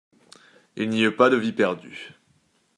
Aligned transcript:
Il 0.77 0.89
n'y 0.89 1.03
eut 1.03 1.15
pas 1.15 1.29
de 1.29 1.37
vies 1.37 1.53
perdues. 1.53 2.13